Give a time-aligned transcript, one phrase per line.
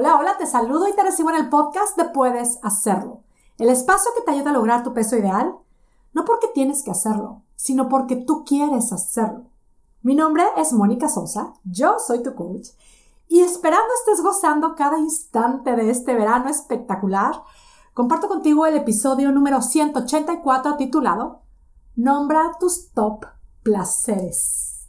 [0.00, 3.24] Hola, hola, te saludo y te recibo en el podcast de Puedes Hacerlo,
[3.58, 5.56] el espacio que te ayuda a lograr tu peso ideal,
[6.12, 9.46] no porque tienes que hacerlo, sino porque tú quieres hacerlo.
[10.02, 12.68] Mi nombre es Mónica Sosa, yo soy tu coach
[13.26, 17.42] y esperando estés gozando cada instante de este verano espectacular,
[17.92, 21.40] comparto contigo el episodio número 184 titulado
[21.96, 23.24] Nombra tus top
[23.64, 24.86] placeres.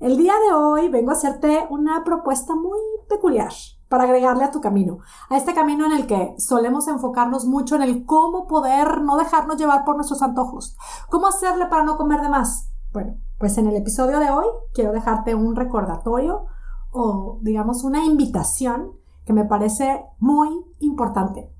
[0.00, 2.78] El día de hoy vengo a hacerte una propuesta muy
[3.10, 3.52] peculiar
[3.88, 4.98] para agregarle a tu camino,
[5.28, 9.56] a este camino en el que solemos enfocarnos mucho en el cómo poder no dejarnos
[9.56, 10.76] llevar por nuestros antojos,
[11.10, 12.70] cómo hacerle para no comer de más.
[12.92, 16.46] Bueno, pues en el episodio de hoy quiero dejarte un recordatorio
[16.90, 18.92] o digamos una invitación
[19.24, 20.48] que me parece muy
[20.80, 21.50] importante.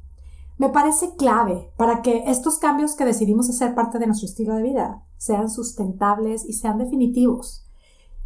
[0.56, 4.62] Me parece clave para que estos cambios que decidimos hacer parte de nuestro estilo de
[4.62, 7.67] vida sean sustentables y sean definitivos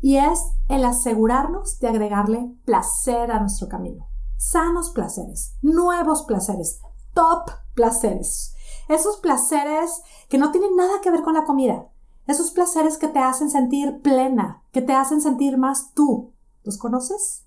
[0.02, 4.08] y es el asegurarnos de agregarle placer a nuestro camino.
[4.36, 6.80] Sanos placeres, nuevos placeres,
[7.14, 8.54] top placeres.
[8.88, 11.86] Esos placeres que no tienen nada que ver con la comida.
[12.26, 16.32] Esos placeres que te hacen sentir plena, que te hacen sentir más tú.
[16.64, 17.44] ¿Los conoces?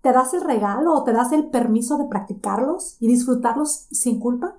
[0.00, 4.56] ¿Te das el regalo o te das el permiso de practicarlos y disfrutarlos sin culpa?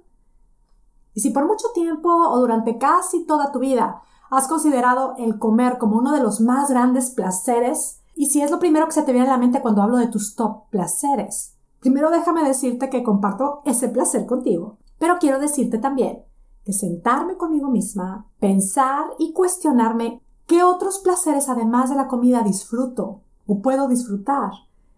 [1.14, 5.80] Y si por mucho tiempo o durante casi toda tu vida ¿Has considerado el comer
[5.80, 8.02] como uno de los más grandes placeres?
[8.16, 10.08] Y si es lo primero que se te viene a la mente cuando hablo de
[10.08, 11.56] tus top placeres.
[11.80, 16.24] Primero déjame decirte que comparto ese placer contigo, pero quiero decirte también
[16.64, 23.22] que sentarme conmigo misma, pensar y cuestionarme qué otros placeres además de la comida disfruto
[23.48, 24.52] o puedo disfrutar,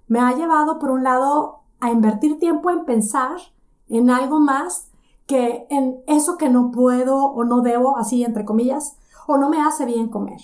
[0.07, 3.37] me ha llevado por un lado a invertir tiempo en pensar
[3.87, 4.89] en algo más
[5.25, 9.61] que en eso que no puedo o no debo, así entre comillas, o no me
[9.61, 10.41] hace bien comer.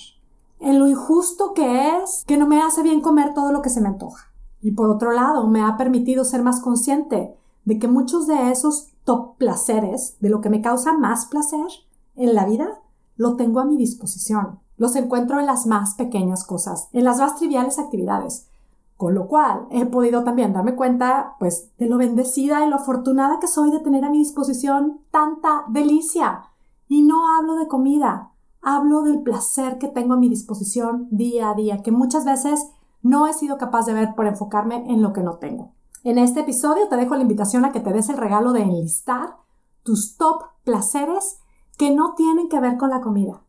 [0.60, 3.82] En lo injusto que es que no me hace bien comer todo lo que se
[3.82, 4.32] me antoja.
[4.62, 8.88] Y por otro lado, me ha permitido ser más consciente de que muchos de esos
[9.04, 11.68] top placeres, de lo que me causa más placer
[12.16, 12.82] en la vida,
[13.16, 14.60] lo tengo a mi disposición.
[14.78, 18.48] Los encuentro en las más pequeñas cosas, en las más triviales actividades.
[18.96, 23.40] Con lo cual, he podido también darme cuenta, pues, de lo bendecida y lo afortunada
[23.40, 26.44] que soy de tener a mi disposición tanta delicia.
[26.88, 28.32] Y no hablo de comida,
[28.62, 32.68] hablo del placer que tengo a mi disposición día a día, que muchas veces
[33.02, 35.74] no he sido capaz de ver por enfocarme en lo que no tengo.
[36.04, 39.38] En este episodio te dejo la invitación a que te des el regalo de enlistar
[39.84, 41.40] tus top placeres
[41.78, 43.42] que no tienen que ver con la comida.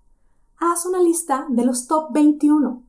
[0.60, 2.82] Haz una lista de los top 21.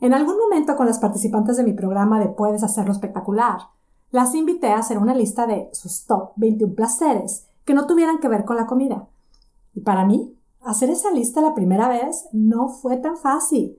[0.00, 3.60] En algún momento con las participantes de mi programa de Puedes hacerlo espectacular,
[4.10, 8.28] las invité a hacer una lista de sus top 21 placeres que no tuvieran que
[8.28, 9.08] ver con la comida.
[9.74, 10.35] Y para mí
[10.66, 13.78] hacer esa lista la primera vez no fue tan fácil.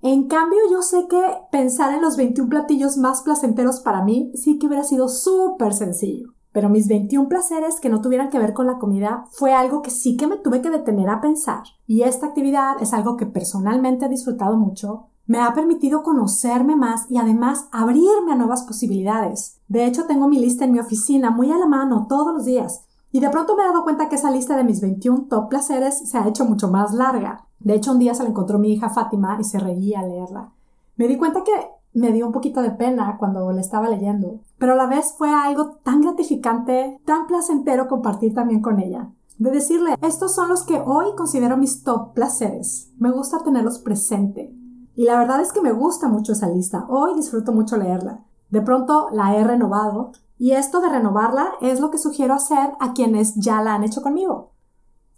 [0.00, 4.58] En cambio, yo sé que pensar en los 21 platillos más placenteros para mí sí
[4.58, 6.34] que hubiera sido súper sencillo.
[6.52, 9.90] Pero mis 21 placeres que no tuvieran que ver con la comida fue algo que
[9.90, 11.62] sí que me tuve que detener a pensar.
[11.86, 15.08] Y esta actividad es algo que personalmente he disfrutado mucho.
[15.26, 19.60] Me ha permitido conocerme más y además abrirme a nuevas posibilidades.
[19.68, 22.83] De hecho, tengo mi lista en mi oficina muy a la mano todos los días
[23.14, 26.10] y de pronto me he dado cuenta que esa lista de mis 21 top placeres
[26.10, 27.46] se ha hecho mucho más larga.
[27.60, 30.50] De hecho, un día se la encontró mi hija Fátima y se reía al leerla.
[30.96, 31.52] Me di cuenta que
[31.92, 35.32] me dio un poquito de pena cuando la estaba leyendo, pero a la vez fue
[35.32, 39.12] algo tan gratificante, tan placentero compartir también con ella.
[39.38, 42.90] De decirle, estos son los que hoy considero mis top placeres.
[42.98, 44.52] Me gusta tenerlos presente.
[44.96, 46.84] Y la verdad es que me gusta mucho esa lista.
[46.88, 48.24] Hoy disfruto mucho leerla.
[48.50, 52.92] De pronto la he renovado y esto de renovarla es lo que sugiero hacer a
[52.92, 54.50] quienes ya la han hecho conmigo.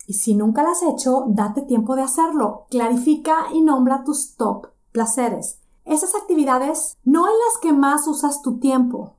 [0.06, 2.66] Y si nunca la has hecho, date tiempo de hacerlo.
[2.70, 5.60] Clarifica y nombra tus top placeres.
[5.84, 9.14] Esas actividades no en las que más usas tu tiempo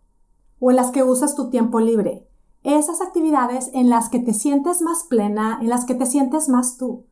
[0.59, 2.27] o en las que usas tu tiempo libre.
[2.63, 6.77] Esas actividades en las que te sientes más plena, en las que te sientes más
[6.77, 7.05] tú.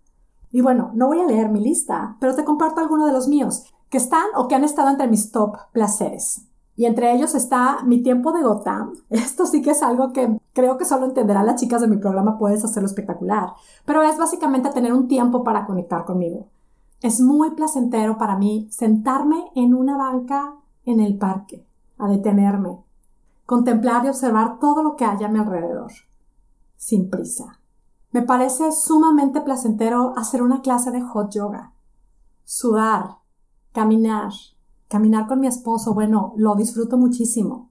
[0.51, 3.65] Y bueno, no voy a leer mi lista, pero te comparto algunos de los míos,
[3.89, 6.45] que están o que han estado entre mis top placeres.
[6.77, 8.89] Y entre ellos está mi tiempo de gota.
[9.09, 12.37] Esto sí que es algo que creo que solo entenderán las chicas de mi programa
[12.37, 13.53] Puedes hacerlo espectacular.
[13.85, 16.47] Pero es básicamente tener un tiempo para conectar conmigo.
[17.01, 20.55] Es muy placentero para mí sentarme en una banca
[20.85, 21.65] en el parque,
[21.97, 22.83] a detenerme,
[23.45, 25.91] contemplar y observar todo lo que haya a mi alrededor,
[26.77, 27.59] sin prisa.
[28.11, 31.73] Me parece sumamente placentero hacer una clase de hot yoga,
[32.43, 33.17] sudar,
[33.73, 34.31] caminar,
[34.87, 37.69] Caminar con mi esposo, bueno, lo disfruto muchísimo.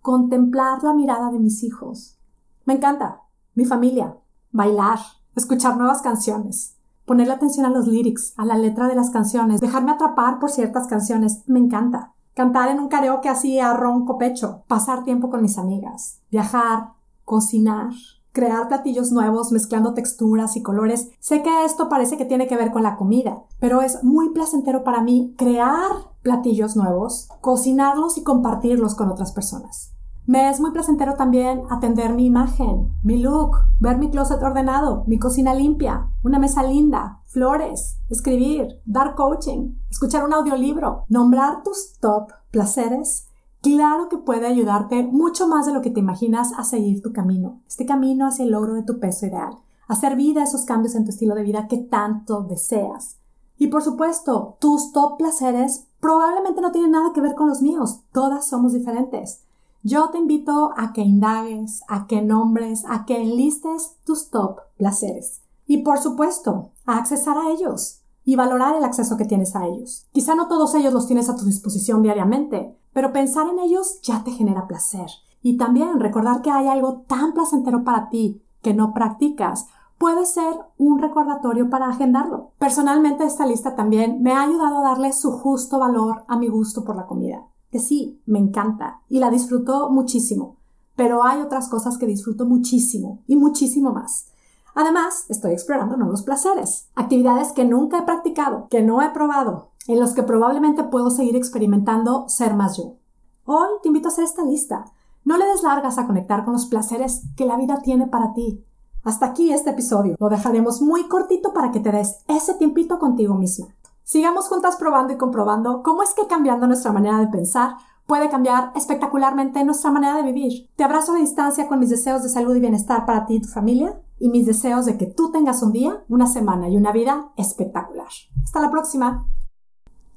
[0.00, 2.18] Contemplar la mirada de mis hijos.
[2.64, 3.22] Me encanta.
[3.54, 4.16] Mi familia.
[4.50, 4.98] Bailar.
[5.34, 6.76] Escuchar nuevas canciones.
[7.04, 9.60] Ponerle atención a los lyrics, a la letra de las canciones.
[9.60, 11.42] Dejarme atrapar por ciertas canciones.
[11.46, 12.12] Me encanta.
[12.34, 16.92] cantar en un karaoke así a ronco pecho, pasar tiempo con mis amigas, viajar,
[17.24, 17.92] cocinar,
[18.32, 21.10] crear platillos nuevos mezclando texturas y colores.
[21.20, 24.82] Sé que esto parece que tiene que ver con la comida, pero es muy placentero
[24.84, 29.92] para mí crear platillos nuevos, cocinarlos y compartirlos con otras personas.
[30.24, 35.18] Me es muy placentero también atender mi imagen, mi look, ver mi closet ordenado, mi
[35.18, 42.30] cocina limpia, una mesa linda, flores, escribir, dar coaching, escuchar un audiolibro, nombrar tus top
[42.52, 43.26] placeres
[43.62, 47.60] claro que puede ayudarte mucho más de lo que te imaginas a seguir tu camino,
[47.66, 49.58] este camino hacia el logro de tu peso ideal,
[49.88, 53.18] hacer vida esos cambios en tu estilo de vida que tanto deseas.
[53.58, 58.00] Y por supuesto, tus top placeres probablemente no tienen nada que ver con los míos,
[58.10, 59.44] todas somos diferentes.
[59.84, 65.42] Yo te invito a que indagues, a que nombres, a que enlistes tus top placeres.
[65.64, 70.08] Y por supuesto, a accesar a ellos y valorar el acceso que tienes a ellos.
[70.10, 74.24] Quizá no todos ellos los tienes a tu disposición diariamente, pero pensar en ellos ya
[74.24, 75.06] te genera placer.
[75.40, 79.66] Y también recordar que hay algo tan placentero para ti que no practicas
[80.02, 82.50] puede ser un recordatorio para agendarlo.
[82.58, 86.82] Personalmente esta lista también me ha ayudado a darle su justo valor a mi gusto
[86.82, 87.46] por la comida.
[87.70, 90.56] Que sí, me encanta y la disfruto muchísimo,
[90.96, 94.26] pero hay otras cosas que disfruto muchísimo y muchísimo más.
[94.74, 100.00] Además, estoy explorando nuevos placeres, actividades que nunca he practicado, que no he probado, en
[100.00, 102.96] los que probablemente puedo seguir experimentando ser más yo.
[103.44, 104.84] Hoy te invito a hacer esta lista.
[105.24, 108.64] No le des largas a conectar con los placeres que la vida tiene para ti.
[109.04, 110.14] Hasta aquí este episodio.
[110.20, 113.68] Lo dejaremos muy cortito para que te des ese tiempito contigo misma.
[114.04, 117.76] Sigamos juntas probando y comprobando cómo es que cambiando nuestra manera de pensar
[118.06, 120.68] puede cambiar espectacularmente nuestra manera de vivir.
[120.76, 123.48] Te abrazo a distancia con mis deseos de salud y bienestar para ti y tu
[123.48, 127.32] familia y mis deseos de que tú tengas un día, una semana y una vida
[127.36, 128.08] espectacular.
[128.44, 129.26] Hasta la próxima.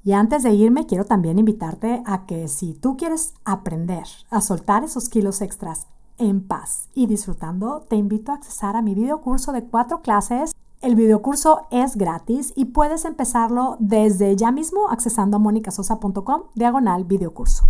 [0.04, 4.84] Y antes de irme, quiero también invitarte a que si tú quieres aprender a soltar
[4.84, 5.88] esos kilos extras
[6.18, 10.52] en paz y disfrutando, te invito a accesar a mi videocurso de cuatro clases.
[10.80, 17.68] El videocurso es gratis y puedes empezarlo desde ya mismo accesando a monicasosa.com diagonal videocurso.